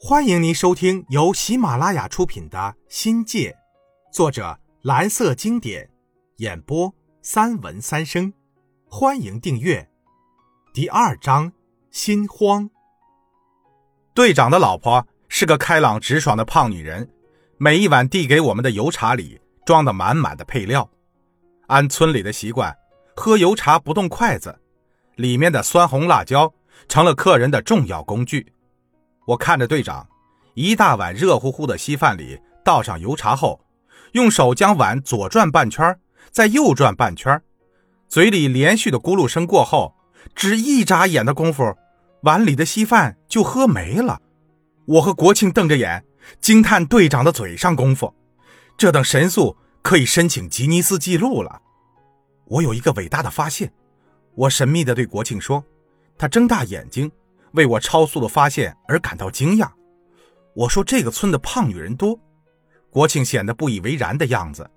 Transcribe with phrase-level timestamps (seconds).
[0.00, 2.56] 欢迎您收听由喜马拉雅出品的
[2.88, 3.50] 《新界》，
[4.14, 5.90] 作者蓝色经典，
[6.36, 8.32] 演播三文三生。
[8.88, 9.90] 欢迎订阅。
[10.72, 11.52] 第二章：
[11.90, 12.70] 心慌。
[14.14, 17.10] 队长的老婆是个开朗直爽的胖女人，
[17.56, 20.88] 每一碗递给我们的油茶里装的满满的配料。
[21.66, 22.72] 按村里的习惯，
[23.16, 24.60] 喝油茶不动筷子，
[25.16, 26.54] 里面的酸红辣椒
[26.88, 28.52] 成了客人的重要工具。
[29.28, 30.08] 我看着队长，
[30.54, 33.60] 一大碗热乎乎的稀饭里倒上油茶后，
[34.12, 35.94] 用手将碗左转半圈，
[36.30, 37.38] 再右转半圈，
[38.08, 39.94] 嘴里连续的咕噜声过后，
[40.34, 41.76] 只一眨眼的功夫，
[42.22, 44.22] 碗里的稀饭就喝没了。
[44.86, 46.02] 我和国庆瞪着眼，
[46.40, 48.14] 惊叹队长的嘴上功夫，
[48.78, 51.60] 这等神速可以申请吉尼斯纪录了。
[52.46, 53.70] 我有一个伟大的发现，
[54.34, 55.62] 我神秘地对国庆说，
[56.16, 57.12] 他睁大眼睛。
[57.52, 59.70] 为我超速的发现而感到惊讶。
[60.54, 62.18] 我说：“这个村的胖女人多。”
[62.90, 64.68] 国庆显得不以为然的样子。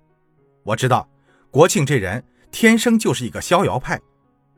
[0.62, 1.08] 我知道，
[1.50, 4.00] 国庆这人天生就是一个逍遥派，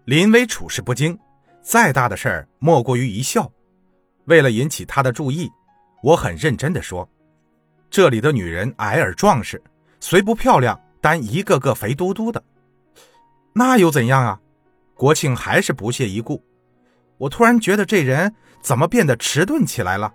[0.04, 1.18] 临危处事不惊，
[1.62, 3.50] 再大的事儿莫过于一笑。
[4.26, 5.50] 为了引起他的注意，
[6.02, 7.08] 我很认真地说
[7.88, 9.62] ：“这里的女人矮而壮实，
[10.00, 12.42] 虽不漂亮，但一个个肥嘟嘟的。”
[13.54, 14.40] 那又怎样啊？
[14.94, 16.42] 国庆还是不屑一顾。
[17.24, 20.12] 我突然觉得这人怎么变得迟钝起来了？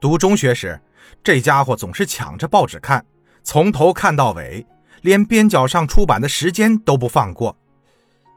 [0.00, 0.80] 读中学时，
[1.22, 3.04] 这家伙总是抢着报纸看，
[3.42, 4.66] 从头看到尾，
[5.02, 7.54] 连边角上出版的时间都不放过。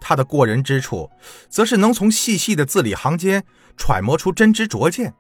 [0.02, 1.10] 他的过人之处，
[1.50, 3.42] 则是能从细细的字里行间
[3.78, 5.14] 揣摩出真知灼见。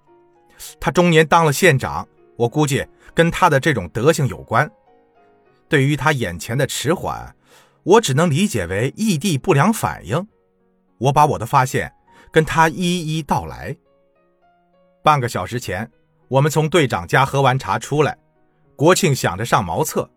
[0.81, 4.69] 他中年当了县长，我估计跟他的这种德行有关。
[5.69, 7.33] 对于他眼前的迟缓，
[7.83, 10.27] 我只能理解为异地不良反应。
[10.97, 11.93] 我把我的发现。
[12.31, 13.75] 跟他一一道来。
[15.02, 15.89] 半个小时前，
[16.27, 18.17] 我们从队长家喝完茶出来，
[18.75, 20.09] 国庆想着上茅厕，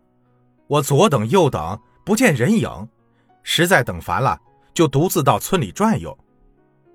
[0.67, 2.89] 我左等右等不见人影，
[3.43, 4.39] 实在等烦了，
[4.73, 6.17] 就独自到村里转悠。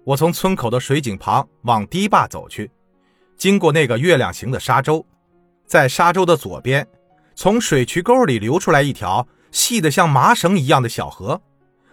[0.04, 2.71] 我从村口的水井旁往堤坝走去，
[3.37, 5.04] 经过那个月亮形的沙洲，
[5.66, 6.87] 在沙洲的左边，
[7.34, 11.41] 从水渠沟里流出来一条细得像麻绳一样的小河，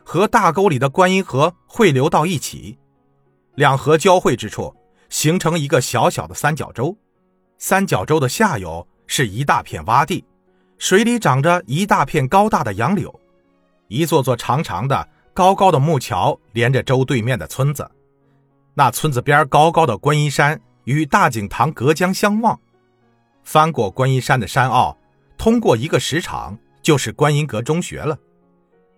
[0.04, 2.78] 和大沟里的观音河汇流到一起。
[3.56, 4.76] 两河交汇之处，
[5.10, 6.96] 形成一个小小的三角洲。
[7.58, 10.26] 三角洲的下游是一大片洼地，
[10.78, 13.18] 水里长着一大片高大的杨柳。
[13.88, 17.90] 一座座长长的、高高的木桥连着洲对面的村子。
[18.74, 22.60] 那村子边高高的观音山与大井塘隔江相望。
[23.44, 24.98] 翻过观音山的山坳，
[25.38, 28.18] 通过一个石场，就是观音阁中学了。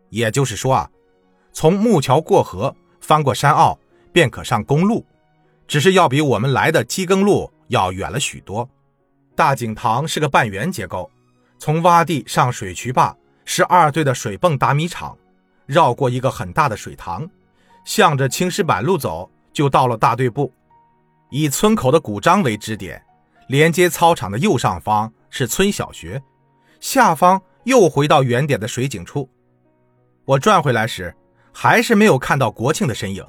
[0.10, 0.90] 也就是说啊，
[1.52, 3.78] 从木桥过河，翻过山坳。
[4.18, 5.06] 便可上公路，
[5.68, 8.68] 只是要比我们来的机耕路要远了许多。
[9.36, 11.08] 大井塘是个半圆结构，
[11.60, 15.16] 从洼地上水渠坝是二队的水泵打米厂，
[15.68, 17.30] 绕过一个很大的水塘，
[17.86, 20.52] 向着青石板路走，就到了大队部。
[21.30, 23.00] 以村口的古章为支点，
[23.50, 26.20] 连接操场的右上方是村小学，
[26.80, 29.30] 下方又回到原点的水井处。
[30.26, 31.16] 我转回来时，
[31.54, 33.24] 还是没有看到国庆的身影。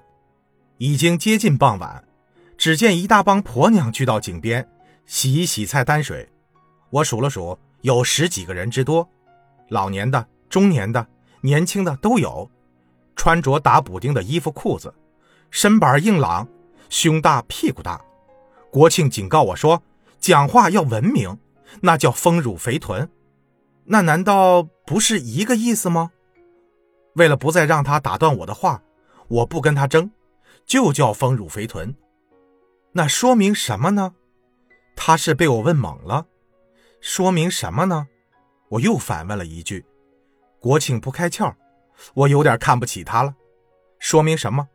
[0.79, 2.05] 已经接近傍晚，
[2.57, 4.69] 只见一大帮婆娘聚到井边
[5.07, 6.29] 洗洗菜、担水。
[6.91, 9.09] 我数了数，有十几个人之多，
[9.69, 11.05] 老年的、中年的、
[11.41, 12.49] 年轻的都有，
[13.17, 14.95] 穿着打补丁的衣服裤子，
[15.51, 16.47] 身板硬朗，
[16.89, 18.01] 胸大屁股大。
[18.71, 19.83] 国庆警告我说
[20.21, 21.39] ：“讲话要文明，
[21.81, 23.11] 那叫丰乳肥臀。”
[23.91, 26.13] 那难道不是一个意思吗？
[27.15, 28.83] 为了不再让他打断我的话，
[29.27, 30.11] 我不跟他争。
[30.67, 31.95] 就叫丰乳肥臀，
[32.93, 34.15] 那说明什么呢？
[34.97, 36.27] 他是被我问懵了。
[37.01, 38.09] 说明什么呢？
[38.69, 39.85] 我又反问了一句。
[40.59, 41.55] 国庆不开窍，
[42.15, 43.35] 我有点看不起他了。
[44.01, 44.69] 说明什么？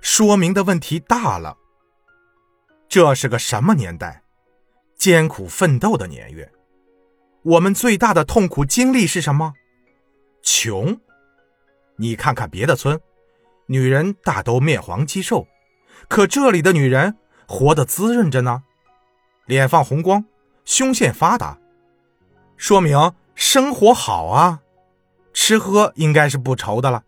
[0.00, 1.56] 说明的问题大了。
[2.88, 4.22] 这是个什么年代？
[4.96, 6.50] 艰苦奋斗的年月。
[7.42, 9.54] 我们最大的痛苦经历是什么？
[10.42, 11.00] 穷。
[11.96, 13.00] 你看看别的村。
[13.70, 15.46] 女人大都面黄肌瘦，
[16.08, 17.16] 可这里的女人
[17.46, 18.62] 活得滋润着呢，
[19.44, 20.24] 脸放红光，
[20.64, 21.58] 胸腺发达，
[22.56, 24.60] 说明生活好啊，
[25.34, 27.04] 吃喝应该是不愁的了。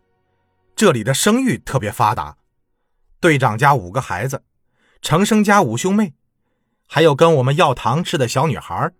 [0.75, 2.37] 这里的生育特别发达，
[3.19, 4.43] 队长家五个孩子，
[5.01, 6.13] 程生家五兄妹，
[6.87, 8.91] 还有跟我们要糖吃的小女孩，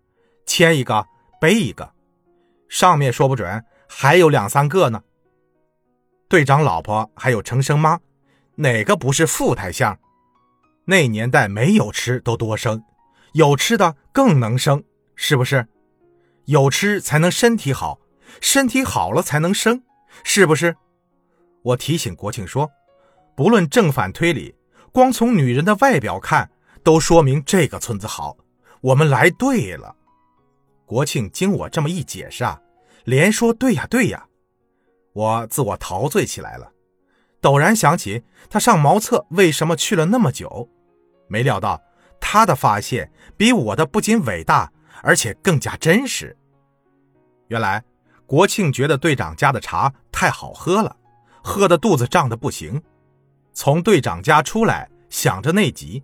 [0.47, 1.05] 牵一个
[1.39, 1.93] 背一个，
[2.67, 5.03] 上面说不准还有两三个呢。
[6.31, 7.99] 队长老婆还有程生妈，
[8.55, 9.99] 哪个不是富态相？
[10.85, 12.81] 那年代没有吃都多生，
[13.33, 14.81] 有吃的更能生，
[15.13, 15.67] 是不是？
[16.45, 17.99] 有吃才能身体好，
[18.39, 19.83] 身体好了才能生，
[20.23, 20.73] 是不是？
[21.63, 22.71] 我提醒国庆说，
[23.35, 24.55] 不论正反推理，
[24.93, 26.49] 光从女人的外表看，
[26.81, 28.37] 都说明这个村子好。
[28.79, 29.93] 我们来对了。
[30.85, 32.61] 国庆经我这么一解释啊，
[33.03, 34.27] 连说对呀对呀。
[35.13, 36.71] 我自我陶醉起来了，
[37.41, 40.69] 陡然想起他上茅厕为什么去了那么久，
[41.27, 41.81] 没料到
[42.19, 44.71] 他的发现比我的不仅伟大，
[45.03, 46.37] 而且更加真实。
[47.47, 47.83] 原来
[48.25, 50.95] 国庆觉得队长家的茶太好喝了，
[51.43, 52.81] 喝的肚子胀得不行。
[53.53, 56.01] 从队长家出来，想着内急，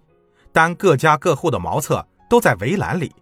[0.51, 3.15] 但各家各户的茅厕都在围栏里，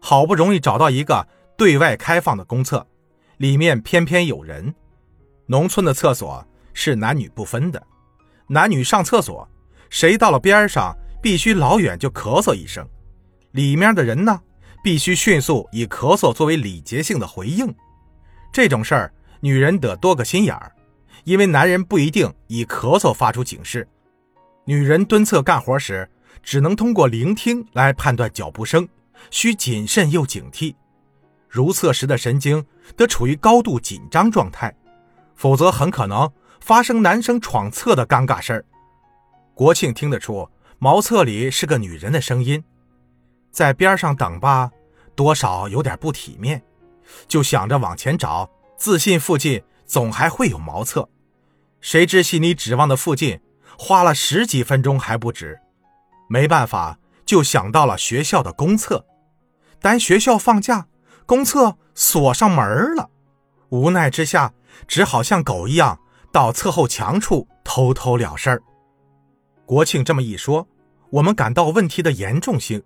[0.00, 1.28] 好不容易找到一个
[1.58, 2.86] 对外开放的公厕，
[3.36, 4.74] 里面偏偏有人。
[5.50, 7.82] 农村的厕所是男女不分的，
[8.46, 9.48] 男女上厕所，
[9.88, 12.88] 谁到了边上必须老远就咳嗽一声，
[13.50, 14.40] 里面的人呢
[14.80, 17.74] 必须迅速以咳嗽作为礼节性的回应。
[18.52, 20.70] 这种事儿，女人得多个心眼儿，
[21.24, 23.88] 因为男人不一定以咳嗽发出警示。
[24.64, 26.08] 女人蹲厕干活时，
[26.44, 28.88] 只能通过聆听来判断脚步声，
[29.32, 30.76] 需谨慎又警惕，
[31.48, 32.64] 如厕时的神经
[32.96, 34.72] 得处于高度紧张状态。
[35.40, 38.64] 否则很可能发生男生闯厕的尴尬事儿。
[39.54, 40.46] 国庆听得出
[40.78, 42.62] 茅厕里是个女人的声音，
[43.50, 44.70] 在边上等吧，
[45.14, 46.62] 多少有点不体面，
[47.26, 51.08] 就想着往前找，自信附近总还会有茅厕。
[51.80, 53.40] 谁知心里指望的附近，
[53.78, 55.58] 花了十几分钟还不止。
[56.28, 59.06] 没办法，就想到了学校的公厕，
[59.80, 60.88] 但学校放假，
[61.24, 63.08] 公厕锁上门了。
[63.70, 64.52] 无奈之下。
[64.86, 65.98] 只好像狗一样
[66.32, 68.62] 到侧后墙处偷偷了事儿。
[69.66, 70.66] 国庆这么一说，
[71.10, 72.82] 我们感到问题的严重性，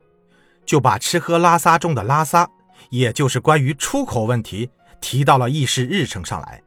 [0.65, 2.51] 就把吃喝拉撒中的拉撒，
[2.91, 4.69] 也就是关于出口问题，
[5.01, 6.61] 提到了议事日程上来。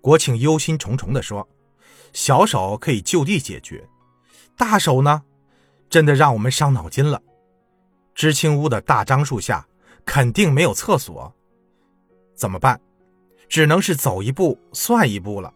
[0.00, 1.46] 国庆忧心忡忡地说
[2.14, 3.86] ：“小手可以就地解决，
[4.56, 5.22] 大手呢，
[5.90, 7.20] 真的让我们伤脑筋了。
[8.14, 9.66] 知青屋的大樟树下
[10.06, 11.34] 肯定没有厕所，
[12.36, 12.80] 怎么办？”
[13.48, 15.52] 只能是走一步算一步了。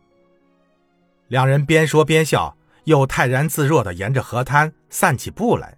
[1.29, 5.77] 两人边说边笑，又泰然自若地沿着河滩散起步来。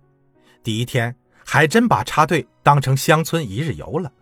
[0.63, 4.13] 第一天还真把插队当成乡村一日游了。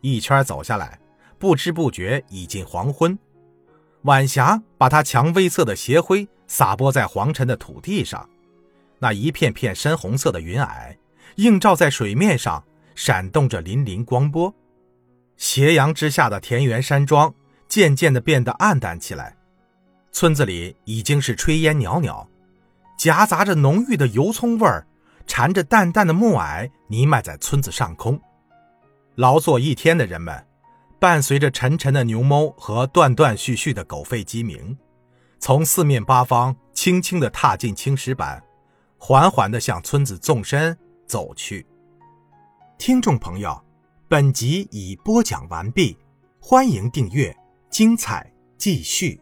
[0.00, 0.98] 一圈走下来，
[1.38, 3.18] 不知不觉已近黄昏。
[4.02, 8.28] 晚霞把它蔷薇色的斜晖洒播在黄尘的土地上，
[9.00, 10.96] 那一片片深红色的云霭
[11.34, 12.64] 映照在水面上，
[12.94, 14.54] 闪动着粼粼光波。
[15.38, 17.32] 斜阳之下的田园山庄
[17.68, 19.36] 渐渐地变得暗淡起来，
[20.10, 22.26] 村子里已经是炊烟袅袅，
[22.98, 24.84] 夹杂着浓郁的油葱味儿，
[25.28, 28.20] 缠着淡淡的暮霭弥漫在村子上空。
[29.14, 30.44] 劳作一天的人们，
[30.98, 34.76] 伴随着沉沉的牛哞和断断续续的狗吠鸡鸣，
[35.38, 38.42] 从四面八方轻轻地踏进青石板，
[38.98, 40.76] 缓缓地向村子纵深
[41.06, 41.64] 走去。
[42.76, 43.67] 听众朋友。
[44.10, 45.94] 本集已播讲完毕，
[46.40, 47.36] 欢迎订阅，
[47.68, 49.20] 精彩继续。